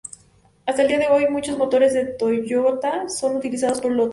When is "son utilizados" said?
3.07-3.79